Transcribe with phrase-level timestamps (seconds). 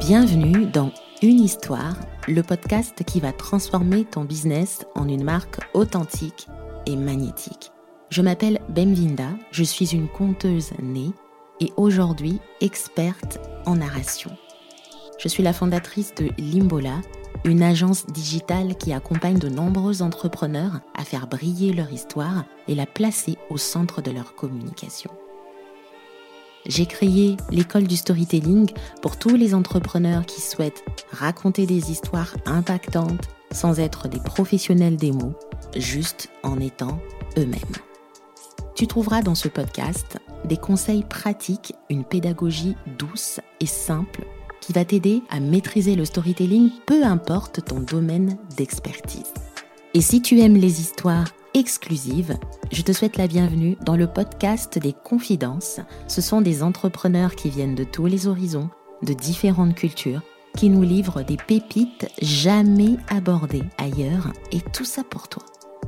[0.00, 1.96] Bienvenue dans Une histoire,
[2.28, 6.46] le podcast qui va transformer ton business en une marque authentique
[6.86, 7.72] et magnétique.
[8.10, 11.10] Je m'appelle Bemvinda, je suis une conteuse née
[11.60, 14.30] et aujourd'hui experte en narration.
[15.18, 17.00] Je suis la fondatrice de Limbola,
[17.44, 22.86] une agence digitale qui accompagne de nombreux entrepreneurs à faire briller leur histoire et la
[22.86, 25.10] placer au centre de leur communication.
[26.66, 33.28] J'ai créé l'école du storytelling pour tous les entrepreneurs qui souhaitent raconter des histoires impactantes
[33.52, 35.34] sans être des professionnels des mots,
[35.76, 36.98] juste en étant
[37.38, 37.60] eux-mêmes.
[38.74, 44.26] Tu trouveras dans ce podcast des conseils pratiques, une pédagogie douce et simple
[44.66, 49.32] qui va t'aider à maîtriser le storytelling, peu importe ton domaine d'expertise.
[49.94, 52.36] Et si tu aimes les histoires exclusive,
[52.72, 55.78] je te souhaite la bienvenue dans le podcast des confidences.
[56.08, 58.68] Ce sont des entrepreneurs qui viennent de tous les horizons,
[59.04, 60.22] de différentes cultures,
[60.56, 65.44] qui nous livrent des pépites jamais abordées ailleurs, et tout ça pour toi.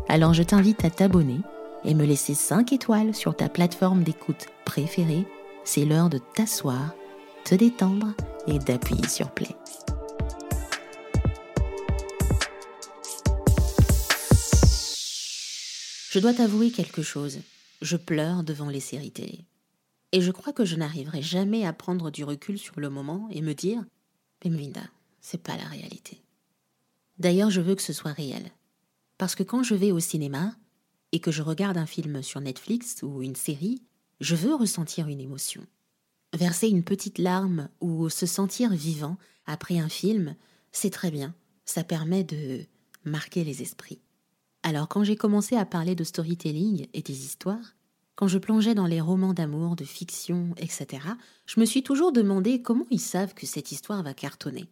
[0.09, 1.41] Alors je t'invite à t'abonner
[1.85, 5.27] et me laisser 5 étoiles sur ta plateforme d'écoute préférée.
[5.65, 6.95] C'est l'heure de t'asseoir,
[7.49, 8.15] te détendre
[8.47, 9.57] et d'appuyer sur play.
[16.11, 17.39] Je dois t'avouer quelque chose.
[17.81, 19.47] Je pleure devant les séries télé.
[20.13, 23.41] Et je crois que je n'arriverai jamais à prendre du recul sur le moment et
[23.41, 23.83] me dire
[24.41, 24.83] Pemvinda,
[25.23, 26.21] c'est pas la réalité.
[27.19, 28.53] D'ailleurs, je veux que ce soit réel.
[29.17, 30.55] Parce que quand je vais au cinéma
[31.13, 33.81] et que je regarde un film sur Netflix ou une série,
[34.21, 35.67] je veux ressentir une émotion.
[36.35, 40.37] Verser une petite larme ou se sentir vivant après un film,
[40.73, 41.35] c'est très bien.
[41.65, 42.65] Ça permet de
[43.05, 44.01] marquer les esprits.
[44.63, 47.77] Alors quand j'ai commencé à parler de storytelling et des histoires,
[48.15, 51.03] quand je plongeais dans les romans d'amour, de fiction, etc.,
[51.47, 54.69] je me suis toujours demandé comment ils savent que cette histoire va cartonner.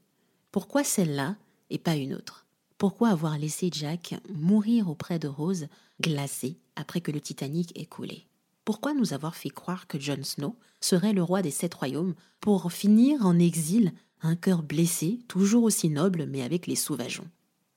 [0.53, 1.37] Pourquoi celle-là
[1.71, 2.45] et pas une autre?
[2.77, 5.69] Pourquoi avoir laissé Jack mourir auprès de Rose,
[6.03, 8.27] glacé, après que le Titanic ait coulé?
[8.67, 12.73] Pourquoi nous avoir fait croire que Jon Snow serait le roi des sept royaumes pour
[12.73, 17.31] finir en exil, un cœur blessé, toujours aussi noble mais avec les sauvageons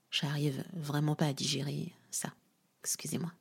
[0.10, 2.34] J'arrive vraiment pas à digérer ça.
[2.84, 3.32] Excusez-moi.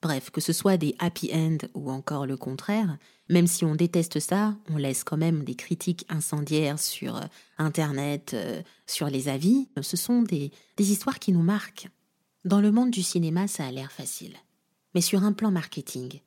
[0.00, 2.96] Bref, que ce soit des happy end ou encore le contraire,
[3.28, 7.26] même si on déteste ça, on laisse quand même des critiques incendiaires sur euh,
[7.58, 9.68] Internet, euh, sur les avis.
[9.82, 11.88] Ce sont des, des histoires qui nous marquent.
[12.46, 14.36] Dans le monde du cinéma, ça a l'air facile.
[14.94, 16.20] Mais sur un plan marketing,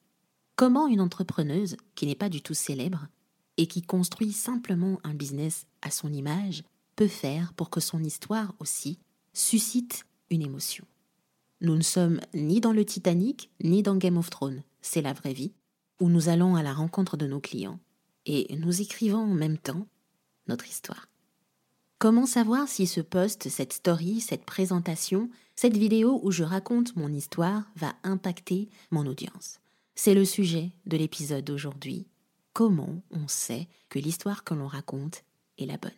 [0.59, 3.07] comment une entrepreneuse qui n'est pas du tout célèbre
[3.55, 6.65] et qui construit simplement un business à son image
[6.97, 8.99] peut faire pour que son histoire aussi
[9.31, 10.83] suscite une émotion?
[11.61, 14.61] Nous ne sommes ni dans le Titanic, ni dans Game of Thrones.
[14.81, 15.53] C'est la vraie vie,
[16.01, 17.79] où nous allons à la rencontre de nos clients.
[18.25, 19.87] Et nous écrivons en même temps
[20.49, 21.07] notre histoire.
[21.99, 27.13] Comment savoir si ce post, cette story, cette présentation, cette vidéo où je raconte mon
[27.13, 29.61] histoire va impacter mon audience?
[29.95, 32.07] C'est le sujet de l'épisode d'aujourd'hui.
[32.53, 35.23] Comment on sait que l'histoire que l'on raconte
[35.57, 35.91] est la bonne?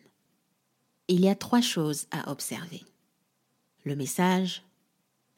[1.08, 2.82] Il y a trois choses à observer.
[3.84, 4.64] Le message,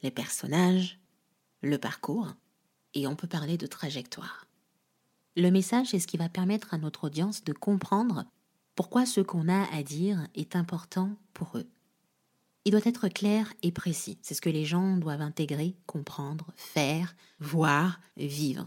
[0.03, 0.99] les personnages,
[1.63, 2.35] le parcours,
[2.95, 4.47] et on peut parler de trajectoire.
[5.37, 8.25] Le message est ce qui va permettre à notre audience de comprendre
[8.77, 11.67] pourquoi ce qu'on a à dire est important pour eux.
[12.65, 14.19] Il doit être clair et précis.
[14.23, 18.67] C'est ce que les gens doivent intégrer, comprendre, faire, voir, vivre.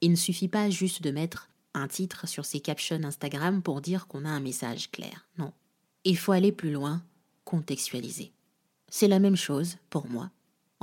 [0.00, 4.06] Il ne suffit pas juste de mettre un titre sur ses captions Instagram pour dire
[4.06, 5.26] qu'on a un message clair.
[5.38, 5.52] Non.
[6.04, 7.02] Il faut aller plus loin,
[7.44, 8.32] contextualiser.
[8.88, 10.30] C'est la même chose pour moi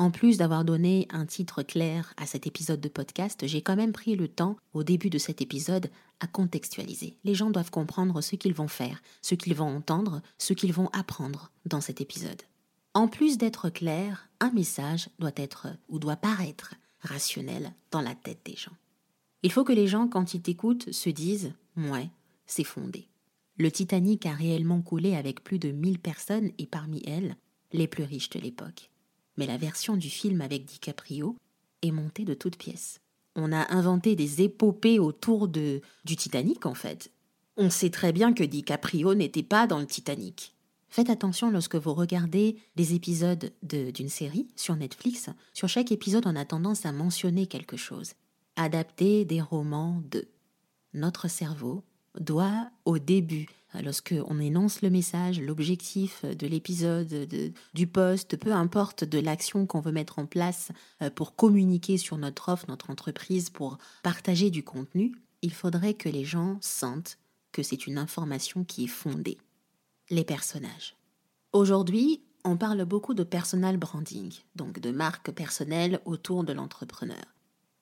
[0.03, 3.93] en plus d'avoir donné un titre clair à cet épisode de podcast, j'ai quand même
[3.93, 7.15] pris le temps, au début de cet épisode, à contextualiser.
[7.23, 10.89] Les gens doivent comprendre ce qu'ils vont faire, ce qu'ils vont entendre, ce qu'ils vont
[10.91, 12.41] apprendre dans cet épisode.
[12.93, 18.41] En plus d'être clair, un message doit être ou doit paraître rationnel dans la tête
[18.43, 18.75] des gens.
[19.41, 22.09] Il faut que les gens, quand ils t'écoutent, se disent Ouais,
[22.45, 23.07] c'est fondé.
[23.55, 27.37] Le Titanic a réellement coulé avec plus de 1000 personnes et parmi elles,
[27.71, 28.89] les plus riches de l'époque
[29.37, 31.35] mais la version du film avec DiCaprio
[31.81, 32.99] est montée de toutes pièces.
[33.35, 37.11] On a inventé des épopées autour de, du Titanic en fait.
[37.57, 40.55] On sait très bien que DiCaprio n'était pas dans le Titanic.
[40.89, 45.29] Faites attention lorsque vous regardez des épisodes d'une série sur Netflix.
[45.51, 48.13] Sur chaque épisode, on a tendance à mentionner quelque chose.
[48.57, 50.27] Adapter des romans de.
[50.93, 51.83] Notre cerveau
[52.19, 53.47] doit, au début,
[53.81, 57.27] lorsque on énonce le message, l'objectif de l'épisode,
[57.73, 60.71] du poste, peu importe de l'action qu'on veut mettre en place
[61.01, 66.09] euh, pour communiquer sur notre offre, notre entreprise, pour partager du contenu, il faudrait que
[66.09, 67.17] les gens sentent
[67.51, 69.37] que c'est une information qui est fondée.
[70.09, 70.95] Les personnages.
[71.53, 77.23] Aujourd'hui, on parle beaucoup de personal branding, donc de marque personnelle autour de l'entrepreneur.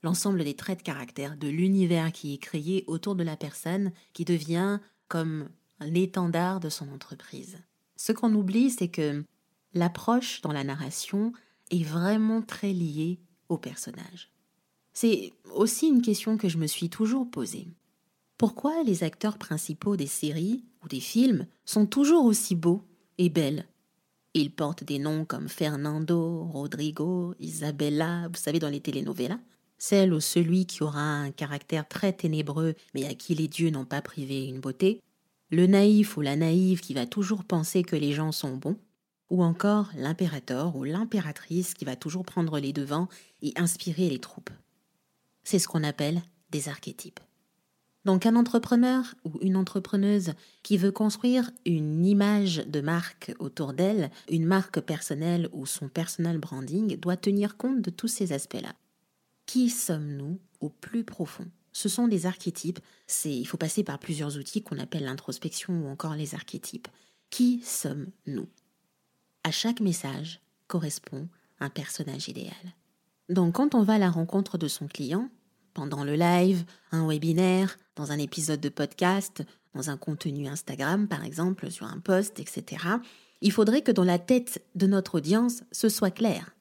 [0.03, 4.25] L'ensemble des traits de caractère, de l'univers qui est créé autour de la personne qui
[4.25, 5.49] devient comme
[5.85, 7.59] l'étendard de son entreprise.
[7.95, 9.23] Ce qu'on oublie, c'est que
[9.73, 11.33] l'approche dans la narration
[11.69, 13.19] est vraiment très liée
[13.49, 14.31] au personnage.
[14.93, 17.67] C'est aussi une question que je me suis toujours posée.
[18.37, 22.81] Pourquoi les acteurs principaux des séries ou des films sont toujours aussi beaux
[23.17, 23.67] et belles?
[24.33, 29.39] Ils portent des noms comme Fernando, Rodrigo, Isabella, vous savez, dans les telenovelas.
[29.77, 33.85] Celle ou celui qui aura un caractère très ténébreux mais à qui les dieux n'ont
[33.85, 35.01] pas privé une beauté,
[35.51, 38.77] le naïf ou la naïve qui va toujours penser que les gens sont bons,
[39.29, 43.07] ou encore l'impérateur ou l'impératrice qui va toujours prendre les devants
[43.41, 44.49] et inspirer les troupes.
[45.43, 47.19] C'est ce qu'on appelle des archétypes.
[48.03, 50.33] Donc un entrepreneur ou une entrepreneuse
[50.63, 56.37] qui veut construire une image de marque autour d'elle, une marque personnelle ou son personal
[56.37, 58.73] branding, doit tenir compte de tous ces aspects-là.
[59.45, 61.47] Qui sommes-nous au plus profond?
[61.71, 62.79] Ce sont des archétypes.
[63.07, 66.87] C'est, il faut passer par plusieurs outils qu'on appelle l'introspection ou encore les archétypes.
[67.29, 68.47] Qui sommes-nous?
[69.43, 71.27] À chaque message correspond
[71.59, 72.53] un personnage idéal.
[73.29, 75.29] Donc quand on va à la rencontre de son client,
[75.73, 81.23] pendant le live, un webinaire, dans un épisode de podcast, dans un contenu Instagram par
[81.23, 82.85] exemple, sur un post, etc.,
[83.41, 86.55] il faudrait que dans la tête de notre audience, ce soit clair.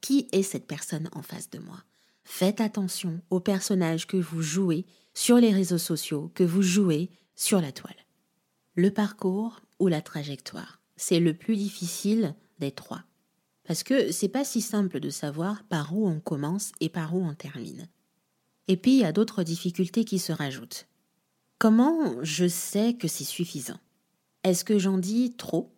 [0.00, 1.82] Qui est cette personne en face de moi?
[2.30, 4.84] Faites attention aux personnages que vous jouez
[5.14, 7.96] sur les réseaux sociaux, que vous jouez sur la toile.
[8.74, 13.02] Le parcours ou la trajectoire, c'est le plus difficile des trois.
[13.64, 17.24] Parce que c'est pas si simple de savoir par où on commence et par où
[17.24, 17.88] on termine.
[18.68, 20.86] Et puis il y a d'autres difficultés qui se rajoutent.
[21.58, 23.80] Comment je sais que c'est suffisant?
[24.44, 25.74] Est-ce que j'en dis trop?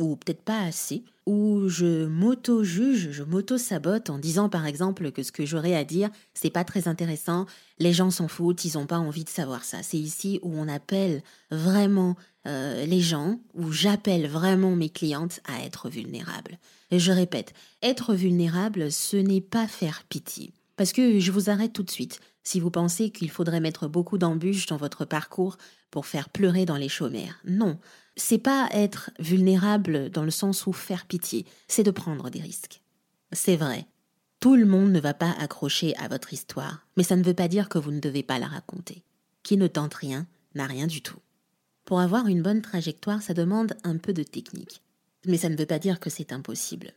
[0.00, 5.32] Ou peut-être pas assez, ou je m'auto-juge, je m'auto-sabote en disant par exemple que ce
[5.32, 7.46] que j'aurais à dire, c'est pas très intéressant,
[7.78, 9.82] les gens s'en foutent, ils n'ont pas envie de savoir ça.
[9.82, 12.16] C'est ici où on appelle vraiment
[12.46, 16.58] euh, les gens, où j'appelle vraiment mes clientes à être vulnérables.
[16.90, 17.52] Et je répète,
[17.82, 20.52] être vulnérable, ce n'est pas faire pitié.
[20.76, 22.20] Parce que je vous arrête tout de suite.
[22.42, 25.58] Si vous pensez qu'il faudrait mettre beaucoup d'embûches dans votre parcours
[25.90, 27.40] pour faire pleurer dans les chaumières.
[27.44, 27.78] Non,
[28.16, 32.82] c'est pas être vulnérable dans le sens où faire pitié, c'est de prendre des risques.
[33.32, 33.86] C'est vrai.
[34.40, 37.48] Tout le monde ne va pas accrocher à votre histoire, mais ça ne veut pas
[37.48, 39.04] dire que vous ne devez pas la raconter.
[39.42, 41.18] Qui ne tente rien n'a rien du tout.
[41.84, 44.82] Pour avoir une bonne trajectoire, ça demande un peu de technique.
[45.26, 46.94] Mais ça ne veut pas dire que c'est impossible.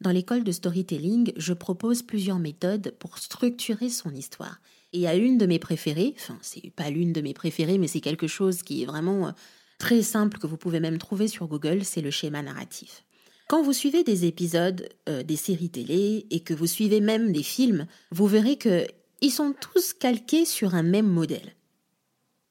[0.00, 4.60] Dans l'école de storytelling, je propose plusieurs méthodes pour structurer son histoire.
[4.94, 8.00] Et à une de mes préférées, enfin, c'est pas l'une de mes préférées, mais c'est
[8.00, 9.32] quelque chose qui est vraiment euh,
[9.78, 13.04] très simple que vous pouvez même trouver sur Google, c'est le schéma narratif.
[13.48, 17.42] Quand vous suivez des épisodes euh, des séries télé et que vous suivez même des
[17.42, 18.86] films, vous verrez que
[19.20, 21.56] ils sont tous calqués sur un même modèle.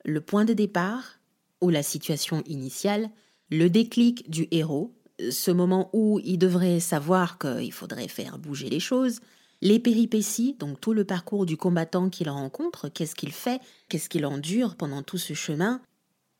[0.03, 1.19] Le point de départ
[1.61, 3.09] ou la situation initiale,
[3.49, 4.93] le déclic du héros,
[5.31, 9.21] ce moment où il devrait savoir qu'il faudrait faire bouger les choses,
[9.63, 14.25] les péripéties, donc tout le parcours du combattant qu'il rencontre, qu'est-ce qu'il fait, qu'est-ce qu'il
[14.25, 15.79] endure pendant tout ce chemin,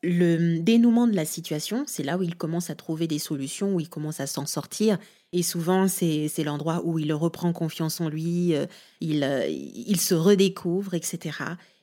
[0.02, 3.80] le dénouement de la situation, c'est là où il commence à trouver des solutions, où
[3.80, 4.98] il commence à s'en sortir.
[5.32, 8.66] Et souvent, c'est l'endroit où il reprend confiance en lui, euh,
[9.00, 11.38] il, euh, il se redécouvre, etc.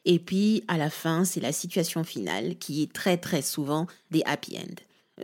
[0.06, 4.22] Et puis, à la fin, c'est la situation finale qui est très, très souvent des
[4.28, 4.76] happy end.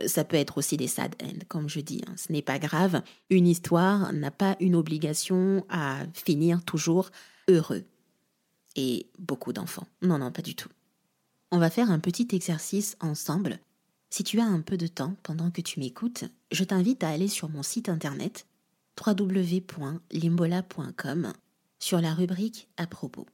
[0.06, 2.02] Ça peut être aussi des sad end, comme je dis.
[2.06, 2.14] Hein.
[2.16, 3.02] Ce n'est pas grave.
[3.30, 7.10] Une histoire n'a pas une obligation à finir toujours
[7.48, 7.84] heureux.
[8.76, 9.86] Et beaucoup d'enfants.
[10.02, 10.68] Non, non, pas du tout.
[11.50, 13.58] On va faire un petit exercice ensemble.
[14.10, 17.28] Si tu as un peu de temps pendant que tu m'écoutes, je t'invite à aller
[17.28, 18.46] sur mon site internet
[19.06, 21.32] www.limbola.com
[21.78, 23.26] sur la rubrique à propos.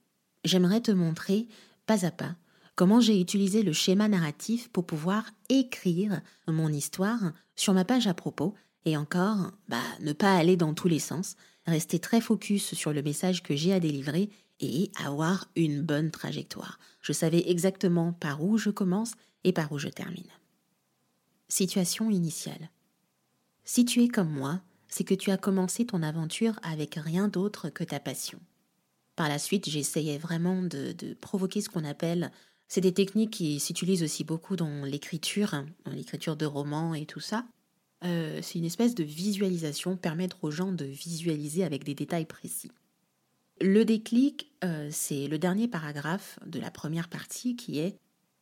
[0.43, 1.47] J'aimerais te montrer
[1.85, 2.35] pas à pas
[2.75, 8.13] comment j'ai utilisé le schéma narratif pour pouvoir écrire mon histoire sur ma page à
[8.13, 8.53] propos
[8.85, 13.01] et encore, bah, ne pas aller dans tous les sens, rester très focus sur le
[13.01, 14.29] message que j'ai à délivrer
[14.59, 16.79] et avoir une bonne trajectoire.
[17.01, 19.13] Je savais exactement par où je commence
[19.43, 20.23] et par où je termine.
[21.47, 22.69] Situation initiale.
[23.63, 27.69] Si tu es comme moi, c'est que tu as commencé ton aventure avec rien d'autre
[27.69, 28.39] que ta passion.
[29.15, 32.31] Par la suite, j'essayais vraiment de, provoquer ce qu'on appelle
[32.67, 37.19] C'est des techniques qui s'utilisent aussi beaucoup dans l'écriture, dans l'écriture de romans et tout
[37.19, 37.45] ça.
[38.03, 42.71] Euh, c'est une espèce de visualisation, permettre aux gens de visualiser avec des détails précis.
[43.61, 47.97] Le déclic, euh, c'est le dernier paragraphe de la première partie qui est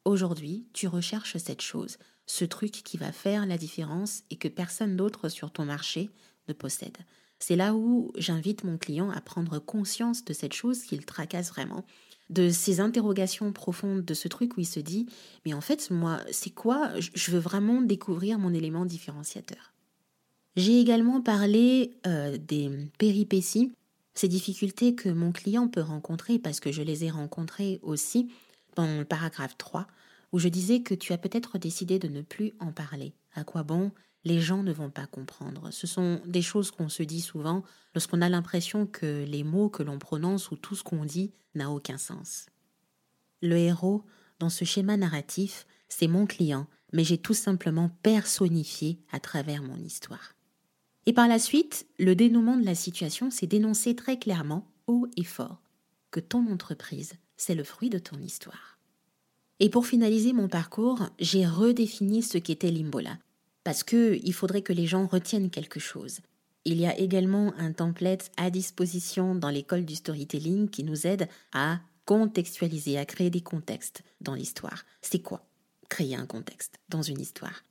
[0.06, 4.98] Aujourd'hui, tu recherches cette chose, ce truc qui va faire la différence et que personne
[4.98, 6.10] d'autre sur ton marché
[6.50, 6.98] ne possède.
[7.39, 11.86] C'est là où j'invite mon client à prendre conscience de cette chose qu'il tracasse vraiment,
[12.34, 15.08] de ces interrogations profondes, de ce truc où il se dit
[15.46, 19.74] Mais en fait, moi, c'est quoi Je veux vraiment découvrir mon élément différenciateur.
[20.56, 23.74] J'ai également parlé euh, des péripéties,
[24.13, 28.30] ces difficultés que mon client peut rencontrer parce que je les ai rencontrées aussi
[28.75, 29.88] dans le paragraphe 3,
[30.34, 33.13] où je disais que tu as peut-être décidé de ne plus en parler.
[33.34, 33.92] À quoi bon?
[34.25, 35.70] Les gens ne vont pas comprendre.
[35.72, 37.63] Ce sont des choses qu'on se dit souvent
[37.94, 41.70] lorsqu'on a l'impression que les mots que l'on prononce ou tout ce qu'on dit n'a
[41.70, 42.48] aucun sens.
[43.42, 44.04] Le héros,
[44.40, 49.78] dans ce schéma narratif, c'est mon client, mais j'ai tout simplement personnifié à travers mon
[49.78, 50.34] histoire.
[51.06, 55.25] Et par la suite, le dénouement de la situation s'est dénoncé très clairement, haut et
[55.25, 55.62] fort,
[56.12, 58.80] que ton entreprise, c'est le fruit de ton histoire.
[59.63, 63.17] Et pour finaliser mon parcours, j'ai redéfini ce qu'était l'Imbola,
[63.63, 66.20] parce que il faudrait que les gens retiennent quelque chose.
[66.65, 71.29] Il y a également un template à disposition dans l'école du storytelling qui nous aide
[71.53, 74.84] à contextualiser, à créer des contextes dans l'histoire.
[75.01, 75.48] C'est quoi
[75.88, 77.63] créer un contexte dans une histoire?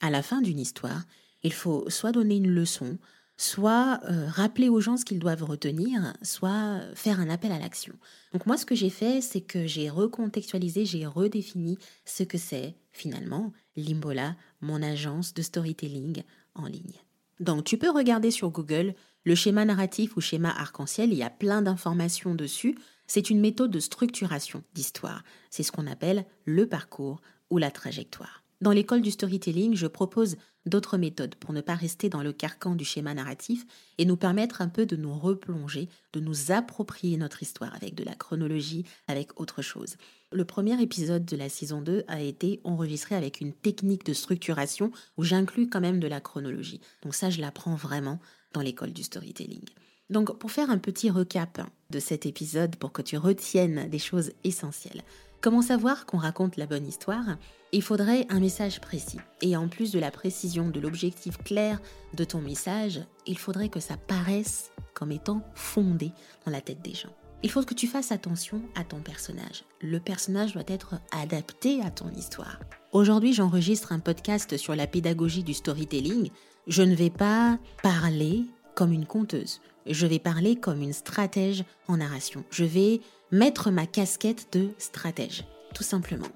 [0.00, 1.02] À la fin d'une histoire,
[1.42, 2.96] il faut soit donner une leçon,
[3.36, 7.94] soit euh, rappeler aux gens ce qu'ils doivent retenir, soit faire un appel à l'action.
[8.32, 12.76] Donc moi, ce que j'ai fait, c'est que j'ai recontextualisé, j'ai redéfini ce que c'est
[12.92, 16.22] finalement Limbola, mon agence de storytelling
[16.54, 17.00] en ligne.
[17.40, 21.30] Donc tu peux regarder sur Google le schéma narratif ou schéma arc-en-ciel, il y a
[21.30, 22.76] plein d'informations dessus.
[23.06, 25.24] C'est une méthode de structuration d'histoire.
[25.50, 28.44] C'est ce qu'on appelle le parcours ou la trajectoire.
[28.60, 30.36] Dans l'école du storytelling, je propose
[30.66, 33.66] d'autres méthodes pour ne pas rester dans le carcan du schéma narratif
[33.98, 38.04] et nous permettre un peu de nous replonger, de nous approprier notre histoire avec de
[38.04, 39.96] la chronologie, avec autre chose.
[40.32, 44.90] Le premier épisode de la saison 2 a été enregistré avec une technique de structuration
[45.16, 46.80] où j'inclus quand même de la chronologie.
[47.02, 48.18] Donc ça, je l'apprends vraiment
[48.52, 49.64] dans l'école du storytelling.
[50.10, 54.32] Donc pour faire un petit recap de cet épisode pour que tu retiennes des choses
[54.44, 55.02] essentielles.
[55.44, 57.36] Comment savoir qu'on raconte la bonne histoire?
[57.72, 59.20] Il faudrait un message précis.
[59.42, 61.82] Et en plus de la précision de l'objectif clair
[62.14, 66.12] de ton message, il faudrait que ça paraisse comme étant fondé
[66.46, 67.12] dans la tête des gens.
[67.42, 69.64] Il faut que tu fasses attention à ton personnage.
[69.82, 72.58] Le personnage doit être adapté à ton histoire.
[72.92, 76.30] Aujourd'hui, j'enregistre un podcast sur la pédagogie du storytelling.
[76.68, 79.60] Je ne vais pas parler comme une conteuse.
[79.86, 82.44] Je vais parler comme une stratège en narration.
[82.50, 83.00] Je vais
[83.30, 86.28] mettre ma casquette de stratège, tout simplement.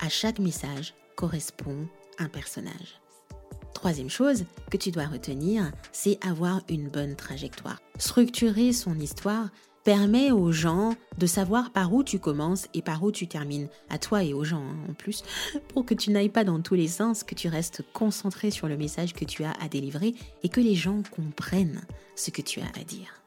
[0.00, 1.88] À chaque message correspond
[2.18, 3.00] un personnage.
[3.74, 7.80] Troisième chose que tu dois retenir, c'est avoir une bonne trajectoire.
[7.98, 9.50] Structurer son histoire
[9.88, 13.96] permet aux gens de savoir par où tu commences et par où tu termines, à
[13.96, 15.24] toi et aux gens hein, en plus,
[15.68, 18.76] pour que tu n'ailles pas dans tous les sens, que tu restes concentré sur le
[18.76, 21.80] message que tu as à délivrer et que les gens comprennent
[22.16, 23.22] ce que tu as à dire.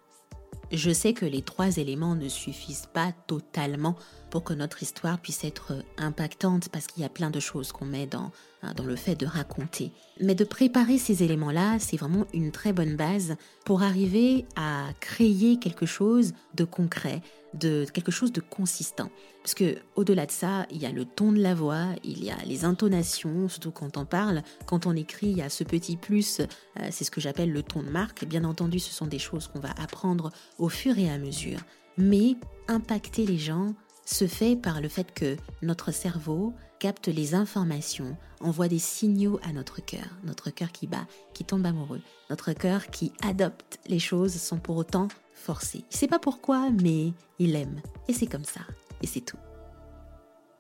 [0.72, 3.96] Je sais que les trois éléments ne suffisent pas totalement
[4.30, 7.86] pour que notre histoire puisse être impactante parce qu'il y a plein de choses qu'on
[7.86, 9.92] met dans, hein, dans le fait de raconter.
[10.20, 15.58] Mais de préparer ces éléments-là, c'est vraiment une très bonne base pour arriver à créer
[15.58, 17.22] quelque chose de concret,
[17.54, 19.10] de quelque chose de consistant.
[19.44, 22.30] Parce que au-delà de ça, il y a le ton de la voix, il y
[22.30, 25.98] a les intonations, surtout quand on parle, quand on écrit, il y a ce petit
[25.98, 26.46] plus, euh,
[26.92, 28.26] c'est ce que j'appelle le ton de marque.
[28.26, 31.60] Bien entendu, ce sont des choses qu'on va apprendre au fur et à mesure.
[31.98, 32.36] Mais
[32.68, 33.74] impacter les gens
[34.06, 39.54] se fait par le fait que notre cerveau capte les informations, envoie des signaux à
[39.54, 44.34] notre cœur, notre cœur qui bat, qui tombe amoureux, notre cœur qui adopte les choses
[44.34, 45.86] sans pour autant forcer.
[45.92, 47.82] Il ne sait pas pourquoi, mais il aime.
[48.08, 48.62] Et c'est comme ça.
[49.04, 49.38] Et c'est tout.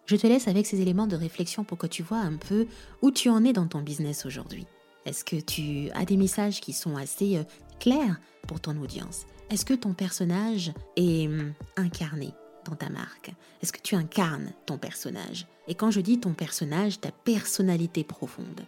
[0.05, 2.67] Je te laisse avec ces éléments de réflexion pour que tu vois un peu
[3.01, 4.67] où tu en es dans ton business aujourd'hui.
[5.07, 7.43] Est-ce que tu as des messages qui sont assez euh,
[7.79, 9.25] clairs pour ton audience?
[9.49, 12.31] Est-ce que ton personnage est hum, incarné?
[12.65, 15.47] Dans ta marque Est-ce que tu incarnes ton personnage?
[15.67, 18.65] Et quand je dis ton personnage, ta personnalité profonde.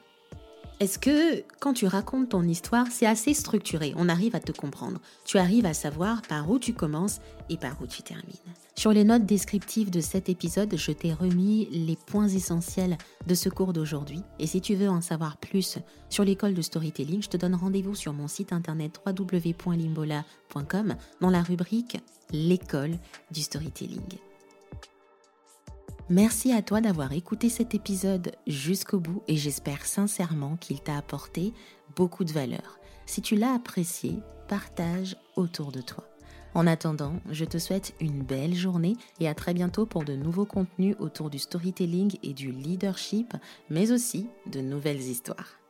[0.83, 3.93] Est-ce que quand tu racontes ton histoire, c'est assez structuré?
[3.95, 4.99] On arrive à te comprendre.
[5.23, 8.35] Tu arrives à savoir par où tu commences et par où tu termines.
[8.75, 13.47] Sur les notes descriptives de cet épisode, je t'ai remis les points essentiels de ce
[13.47, 14.19] cours d'aujourd'hui.
[14.39, 15.77] Et si tu veux en savoir plus
[16.09, 21.43] sur l'école de storytelling, je te donne rendez-vous sur mon site internet www.limbola.com dans la
[21.43, 21.95] rubrique
[22.33, 22.97] L'école
[23.31, 24.01] du storytelling.
[26.09, 31.53] Merci à toi d'avoir écouté cet épisode jusqu'au bout et j'espère sincèrement qu'il t'a apporté
[31.95, 32.77] beaucoup de valeur.
[33.05, 34.19] Si tu l'as apprécié,
[34.49, 36.03] partage autour de toi.
[36.55, 40.45] En attendant, je te souhaite une belle journée et à très bientôt pour de nouveaux
[40.45, 43.33] contenus autour du storytelling et du leadership,
[43.69, 45.62] mais aussi de nouvelles histoires.